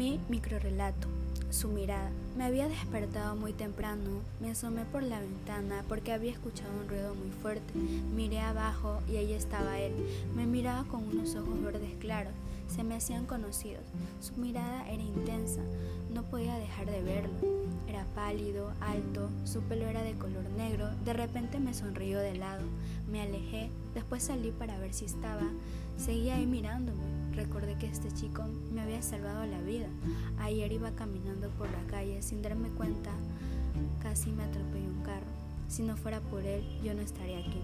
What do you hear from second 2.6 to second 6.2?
despertado muy temprano. Me asomé por la ventana porque